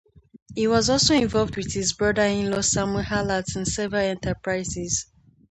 He 0.55 0.65
was 0.65 0.89
also 0.89 1.13
involved 1.13 1.57
with 1.57 1.71
his 1.73 1.93
brother-in-law 1.93 2.61
Samuel 2.61 3.03
Hallett, 3.03 3.55
in 3.55 3.65
several 3.65 4.01
enterprises. 4.01 5.05